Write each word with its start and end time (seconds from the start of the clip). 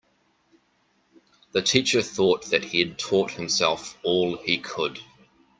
The 1.51 1.61
teacher 1.61 2.01
thought 2.01 2.45
that 2.45 2.63
he'd 2.63 2.97
taught 2.97 3.33
himself 3.33 3.99
all 4.01 4.35
he 4.37 4.57
could. 4.57 4.97